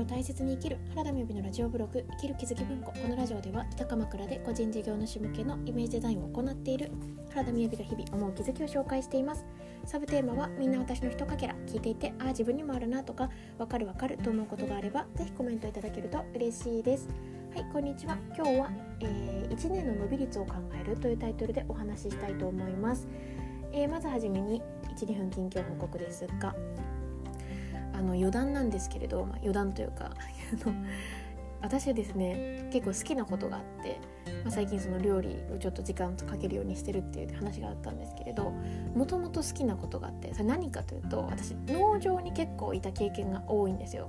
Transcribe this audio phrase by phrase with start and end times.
[0.00, 6.90] を大切に生きる原田美由のラジオブログ生きる気づき文庫このラジオでは北鎌倉で個人事業主向けのイメージデザインを行っている
[7.30, 9.44] 原田美由が日々思う気づきを紹介しています
[9.84, 13.28] サブテーマはみんな私のひとかけら聞いていてああ自分にもあるなとか
[13.58, 17.06] わかるわかると思うことがあればぜひコメントいただけると嬉しいです
[17.54, 18.70] はいこんにちは今日は、
[19.00, 23.06] えー、1年の伸び率を考えるというタイトルでお話ししたいと思います、
[23.72, 24.62] えー、まずはじめに
[24.96, 26.54] 12分近況報告ですが
[28.00, 30.10] あの余談なんですけれど、まあ、余談というか
[31.60, 34.00] 私はですね結構好きなことがあって、
[34.42, 38.50] まあ、最近その料理をちょっと時間かけるようにしてるっていう話があったんですけれど
[38.94, 44.08] もともと好きなことがあってそれ何かというと私農場に結構いた経験が多いんですよ。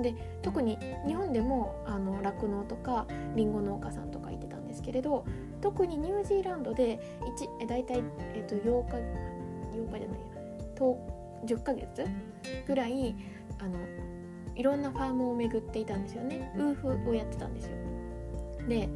[0.00, 1.84] で特に日本でも
[2.22, 5.24] 酪農とかりんご農家さんとかいてたんですけれど
[5.60, 7.18] 特にニュージーランドで
[7.60, 8.04] 1大体、
[8.34, 8.92] えー、と8日
[9.76, 10.26] 8日じゃないや
[10.76, 11.17] 10日
[11.62, 12.04] ヶ月
[12.66, 13.14] ぐらい
[13.58, 13.78] あの
[14.54, 16.52] いろんなファームを巡っていたんですよね。
[16.56, 17.76] ウーフをやってたんですよ。
[18.68, 18.88] で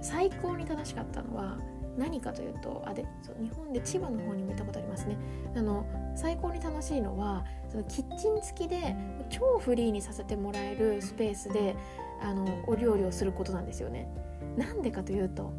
[0.00, 1.58] 最高に楽しかったのは
[1.96, 5.16] 何かというとあでそう日本で千葉の方にも行ったことありますね。
[5.54, 8.96] あの最高に楽しいのはそのキッチン付きで
[9.28, 11.76] 超フリーにさせてもらえるスペースで
[12.20, 14.08] あのお料理をすることなんですよね。
[14.56, 15.52] なんでかというと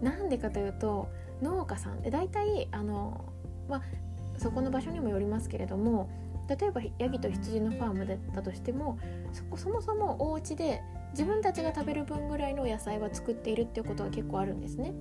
[0.00, 1.08] なんでかというと
[1.42, 2.02] 農家さん。
[2.02, 3.24] で大体あの、
[3.68, 3.82] まあ、
[4.38, 6.08] そこの場所にもよりますけれども
[6.48, 8.98] 例えばヤギと羊のファームだったとしても
[9.32, 14.94] そこそもそもお家で自分たちが食べる分ぐらいの野菜は作っているっていうことが結構あるんですね。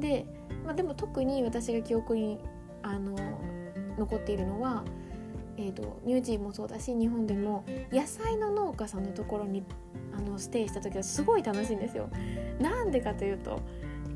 [0.00, 0.26] で,、
[0.64, 2.38] まあ、でも特に私が記憶に
[2.82, 3.16] あの
[3.98, 4.84] 残っているのは、
[5.56, 9.64] えーと、ニュージーもそうだし日本でも野菜の農家さんのところに
[10.16, 12.08] あのステイした時はすごい楽しいんですよ。
[12.60, 13.60] なんでかというと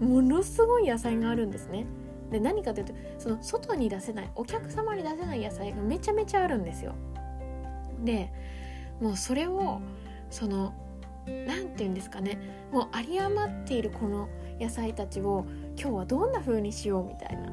[0.00, 1.86] ものすごい野菜があるんですね。
[2.30, 6.94] で何かというとその外に出せないお客様に出せない野菜がめちゃめちゃあるんですよ。
[8.04, 8.32] で
[9.00, 9.80] もうそれを
[10.30, 10.74] その
[11.26, 12.38] 何て言うんですかね
[12.72, 14.28] もう有り余っているこの
[14.60, 15.44] 野菜たちを
[15.78, 17.52] 今日はどんな風にしようみたいな。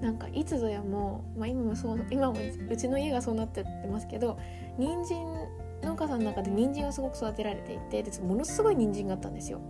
[0.00, 2.38] なんかいつぞやもう、まあ、今もそう今も
[2.70, 4.38] うちの家がそうなってってますけど
[4.76, 5.24] 人参
[5.82, 9.60] 農家さんの中で人参をすごく育てられていてでものすごい人参があったんですよ。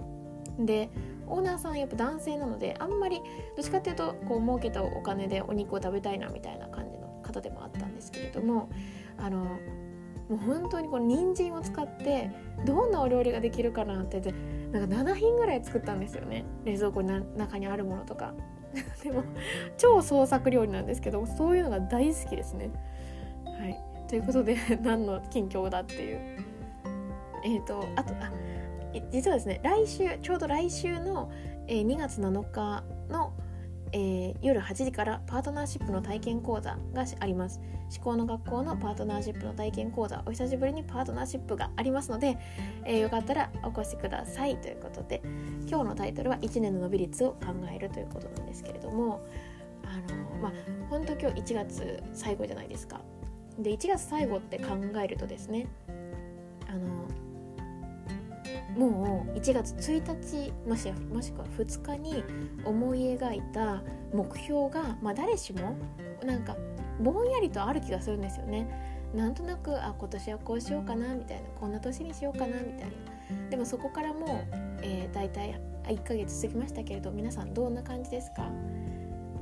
[0.58, 0.90] で
[1.26, 3.20] オーナーさんやっぱ男性なのであんまり
[3.56, 8.68] どっちかっていうとこう儲けたお金でお肉を食べたいなみたいな感じの方でもあったんですけれども
[9.18, 9.58] あの
[10.28, 12.30] もう本当にこの人参を使って
[12.64, 14.20] どんなお料理ができるかなって
[14.72, 16.44] なんか7品ぐらい作ったんですよね。
[16.64, 18.34] 冷蔵庫の中にあるものとか。
[19.04, 19.22] でも
[19.78, 22.70] 超創作料理なんですけどそういうのが大好きですね。
[23.44, 23.80] はい。
[24.08, 26.18] ということで何の近況だっていう。
[27.44, 28.32] えっ、ー、とあとあ
[29.10, 31.30] 実はですね来週ちょうど来週の、
[31.66, 33.32] えー、2月7日の、
[33.92, 37.60] えー、夜8時からパートナーシップの体験講座があります。
[37.94, 42.38] 思考の学校のパートナーシップの体験講座お久しぶりにパートナーシップがありますので、
[42.84, 44.56] えー、よかったらお越しください。
[44.56, 45.22] ということで
[45.68, 49.24] 今日のタイトルは1年の伸び率を考えるということなんですけれども
[49.84, 50.52] あのまあ
[50.88, 53.00] 本当今日1月最後じゃないですか。
[53.58, 55.66] で1月最後って考えるとですね
[56.68, 57.06] あの
[58.76, 62.24] もう1月1日もしもしくは2日に
[62.64, 65.76] 思い描いた目標が、まあ、誰しも
[66.24, 66.56] なんか
[67.00, 68.68] ぼんやりとある気がするんですよね。
[69.14, 73.48] なんとなくあ今年はこうしようかなみたいなこんな年にしようかなみたいな。
[73.50, 74.28] でもそこからもう、
[74.82, 78.50] えー、大体1ヶ月過ぎましたけれど皆さんどんな感じですか？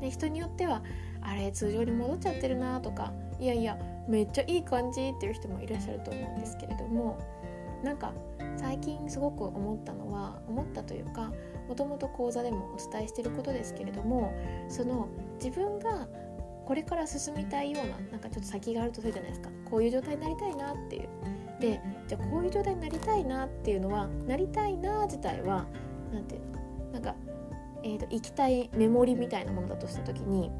[0.00, 0.82] で人によっては
[1.20, 3.78] あれ通常に戻っちゃってるなとかいやいや
[4.08, 7.18] めっちゃいい感じっていう人もいらっしゃると思うんですけれども
[7.84, 8.12] なんか
[8.56, 11.32] 最近すごく思ったのは思ったというか
[11.68, 14.32] もともと講座でもお伝えしてることですけれども
[14.68, 15.08] その
[15.42, 16.08] 自分が
[16.64, 19.50] これから進みたいようななんかちょっと先があるとするじゃないですか。
[19.68, 21.08] こういう状態になりたいなっていう。
[21.60, 25.66] でじゃあこういう状態になりたいなっていうのはなりたいな自体は
[26.12, 26.46] 何て言う
[26.86, 26.92] の？
[26.92, 27.14] なんか、
[27.84, 30.50] えーと、行きたいメモリみたいなものだとした時に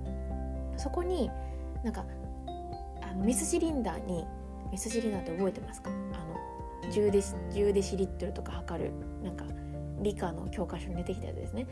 [0.76, 1.30] そこに
[1.84, 2.04] なんか
[3.00, 4.24] あのミスシリンダーに
[4.70, 5.90] ミスシリンダーって覚えてますか？
[5.90, 6.00] あの
[6.90, 8.92] 10デシ ,10 デシリットルとか測る。
[9.22, 9.44] なんか
[10.00, 11.66] 理科の教科書に出てきたやつですね。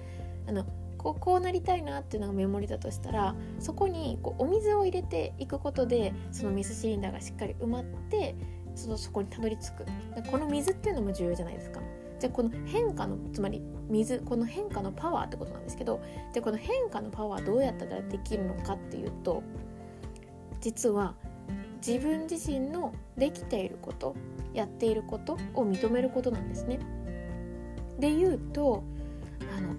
[0.46, 0.64] あの
[0.98, 8.34] こうこうなりたいなっていうのがメモリだとしたらそこにこうお水を入れていくことでその水シリンダーがしっかり埋まって
[8.74, 9.86] そのそこにたどり着く。
[10.30, 11.80] この水っていうのも重要じゃないですか。
[12.20, 16.02] じゃあこの変化のつまり水この変化のパワーってことなんですけど
[16.32, 19.42] じゃあこの変化のパワーどうやったらできるのかっていうと
[20.60, 21.14] 実は
[21.86, 24.14] 自分自身のできていること
[24.52, 26.78] やっていることを認めることなんですね。
[27.98, 28.82] で言うと
[29.56, 29.74] あの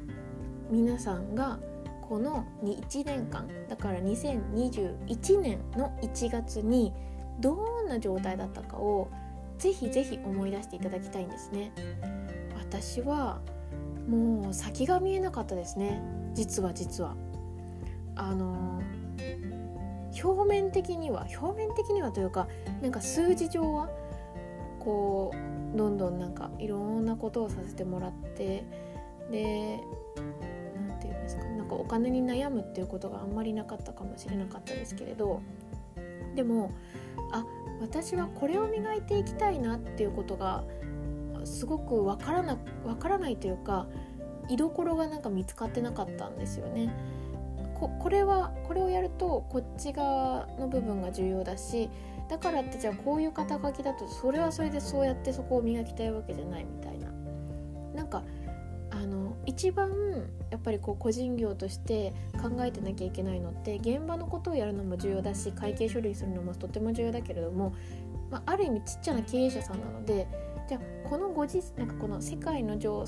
[0.70, 1.60] 皆さんが
[2.08, 6.94] この1年間だから2021年の1月に
[7.40, 9.10] どんな状態だったかを
[9.58, 11.72] ぜひぜひ思い出していただきたいんですね。
[12.56, 13.42] 私は
[14.08, 16.02] もう先が見えなかったですね。
[16.34, 17.16] 実は実は。
[18.16, 18.82] あの
[20.24, 22.48] 表面的には表面的にはというか
[22.82, 23.90] なんか数字上は
[24.80, 28.64] こうどんどんなんかいろんなことをさせてもらって
[29.32, 29.80] で
[30.76, 35.42] 何て言うんですかなんかお金に悩むっていうことがあんまりなかったかもしれなかったですけれど
[36.36, 36.72] でも
[37.32, 37.46] あ
[37.82, 40.64] 私はこれを磨いていきたいなっていうことが
[41.44, 43.88] すごくわからなわからないというか
[44.50, 46.94] 居所がなんか見つかってなかったんですよね。
[47.82, 51.90] ここれはこれをやるとこっち側の部分が重要だし
[52.30, 57.10] だからってじゃあこういう肩書きだとそれはそれでそうやってそこを磨きたいわけじゃないみたいな。
[57.96, 58.24] なんか
[59.52, 59.90] 一番
[60.50, 67.74] やっぱりこう個人業として考えてなきゃいけないのって現場のことをやるのも重要だし会計処理するのもとても重要だけれども、
[68.30, 70.26] まあ、ある意味ちっちゃな経営者さんなので
[70.70, 73.04] じゃあこのご時なんかこの世界の情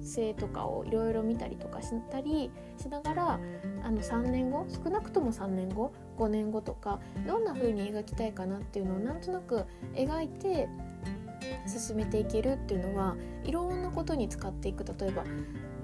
[0.00, 3.40] 勢とかをいろいろ見たりとかしたりしながら
[3.84, 9.64] あの3年後少なくとも3年後5年後とかどんな風に描きたいかなっていうのをなんとなく
[9.94, 10.68] 描いて
[11.66, 14.84] 進めていけるっていうのはいろんなことに使っていく。
[14.84, 15.24] 例えば、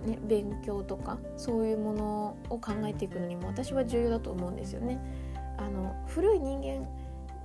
[0.04, 4.98] ね、勉強とかそういうものを考えていくのにも私は重要だと思うんですよね。
[5.58, 6.88] あの古い人間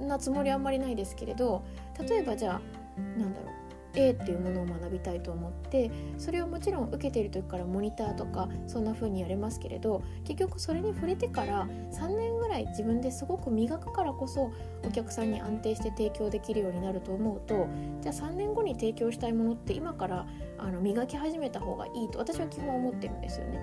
[0.08, 1.64] なつもりあんまりないですけれど
[2.00, 2.62] 例えばじゃ
[2.98, 3.65] あなんだろう
[3.96, 14.52] A っていうものを学びたいと思ってそれをもちろん受けている時からモニターとかそんな風にやれますけれど結局それに触れてから3年ぐらい自分ですごく磨くからこそ
[14.84, 17.68] お客さんに安定して提供できるようになると思うと
[18.02, 20.28] じゃあ3年後に提供したいものって今から
[20.58, 23.60] あの磨き始めた方がいいと私は基本思ってるんですよね。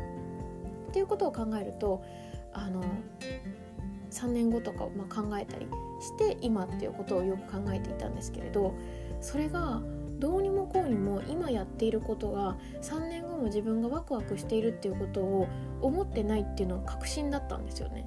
[0.88, 2.02] っていうことを考えると
[2.52, 2.82] あの
[4.11, 5.67] 3年後とかをま考えたり
[6.00, 8.75] して今っていうことをよく考えていたんですけれど
[9.20, 9.81] それが
[10.22, 15.48] どうにもこうにも今やっていることが3年後も自分がワクワクしているっていうことを
[15.80, 18.06] 思ってないっていうのは確信だったんですよね。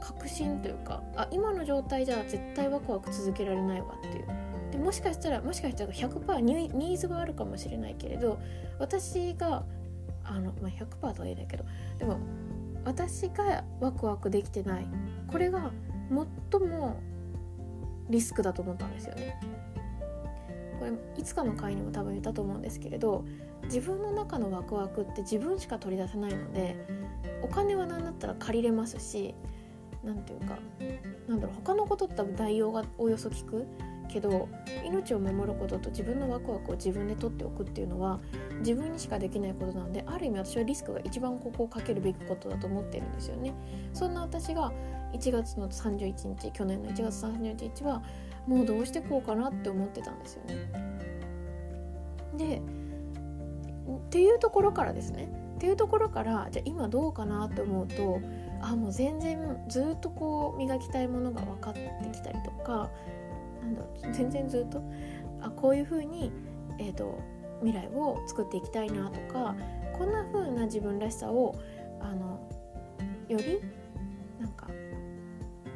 [0.00, 4.26] 確信というかあ今の状態じゃ絶対ワクワク続けられないわっていう
[4.72, 8.38] でもしかしたらもしかしたら100%ニーズはあるかもしれないけれど
[8.78, 9.64] 私が
[10.24, 11.64] あの、まあ、100%とは言えないけど
[11.98, 12.18] でも
[12.84, 14.86] 私がワクワクできてない
[15.26, 15.70] これが
[16.50, 16.96] 最も
[18.08, 19.38] リスクだと思ったんですよね。
[21.16, 23.24] いつかの回にも多分言ったと思うんですけれど
[23.64, 26.76] 自分の中のワクワクって自分しか取り出せないので
[27.42, 29.34] お金は何だったら借りれますし
[30.04, 30.58] 何て言うか
[31.28, 33.66] なんだろう他のことって多分代用がおよそ効く。
[34.06, 34.48] けど
[34.84, 38.20] 命を守ることと自分のワクワクを自分で取っておくっていうのは
[38.60, 43.54] 自分にしかできないことなのである意味私はリスクが一番ここをかけるべきことだと思ってるんですよね。
[43.92, 44.72] そんな私が
[45.12, 48.02] 1月の31日去年の1月31日は
[48.46, 50.54] もうどうしてこうかなって思ってたんですよね。
[52.36, 52.62] で
[53.96, 58.20] っていうところからですねっていうところからじゃあ今どうかなって思うと
[58.60, 61.80] あもう全然ずっとこう磨きたいものが分かって
[62.12, 62.90] きたりとか
[63.66, 63.82] なんだ
[64.12, 64.82] 全然ずっと？
[65.42, 66.32] あこういうふうに、
[66.78, 67.18] えーと、
[67.60, 69.54] 未来を作っていきたいなとか
[69.98, 71.54] こんな風な自分らしさを
[72.00, 72.40] あの
[73.28, 73.60] より
[74.40, 74.68] なんか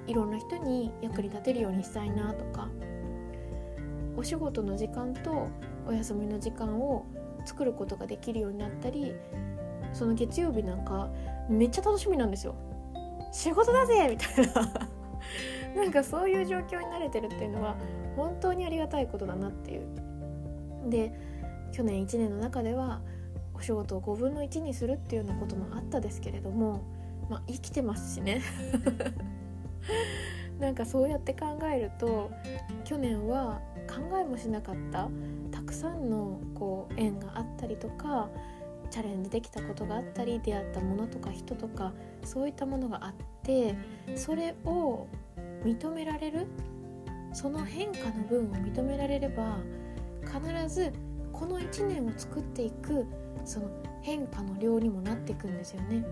[0.07, 2.69] いろんな人に役に立てるようにしたいなとか
[4.17, 5.49] お仕事の時間と
[5.87, 7.05] お休みの時間を
[7.45, 9.15] 作ることができるようになったり
[9.93, 11.09] その月曜日なんか
[11.49, 12.55] めっちゃ楽しみなんですよ
[13.33, 14.09] 仕事だぜ！
[14.11, 14.89] みたいな。
[15.77, 17.77] なんかそういう状況に慣れてるっていうのは
[18.17, 19.87] 本当にありがたいことだなっていう。
[20.89, 21.13] で
[21.73, 23.01] 去年1年の中では
[23.55, 26.83] お仕事を5分の1にするっていうようなこともあったですけれども
[27.29, 28.41] まあ生きてますしね。
[30.59, 32.31] なんかそうやって考えると
[32.85, 35.09] 去年は考えもしなかった
[35.51, 38.29] たくさんのこう縁があったりとか
[38.91, 41.93] チャレンジできたことがあったり出会ったものとか人とか
[42.25, 43.75] そういったものがあって
[44.17, 45.07] それを
[45.65, 46.47] 認められる
[47.33, 49.59] その変化の分を認められれば
[50.25, 50.93] 必ず
[51.33, 53.07] この1年を作っていく
[53.45, 53.71] その
[54.03, 56.05] 変化の量にもなっていくんですよね。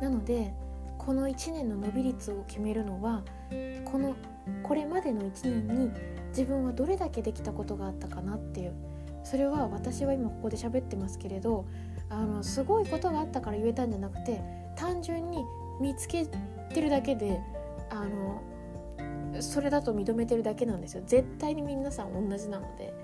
[0.00, 0.52] なので
[0.96, 3.22] この1年の伸び率を決めるのは
[3.84, 4.14] この
[4.62, 5.90] これまでの1年に
[6.28, 8.74] 自分はどれだけできたことがあったかなっていう
[9.28, 11.66] それは私は今ここで喋ってますけれど
[12.08, 14.40] あのすごいことがあったから言えたんじゃなくて
[14.74, 15.44] 単純に
[15.80, 16.26] 見つけ
[16.72, 17.38] てるだけで
[17.90, 18.42] あの
[19.40, 21.02] それだと認めてるだけなんですよ。
[21.06, 22.94] 絶対に皆さん同じなので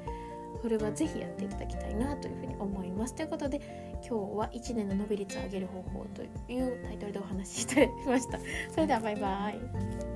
[0.63, 3.15] それはぜひやっていただきたいなというふうに思います。
[3.15, 3.61] ということで
[4.01, 6.27] 今日は1年の伸び率を上げる方法とい
[6.59, 8.39] うタイトルでお話ししてみました。
[8.71, 10.14] それではバイバイ。